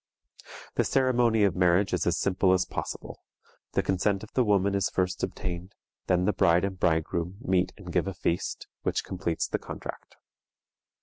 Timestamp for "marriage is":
1.55-2.07